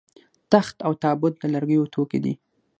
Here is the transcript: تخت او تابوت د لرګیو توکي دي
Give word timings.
تخت 0.51 0.77
او 0.85 0.91
تابوت 1.03 1.33
د 1.39 1.43
لرګیو 1.53 1.91
توکي 1.93 2.19
دي 2.25 2.33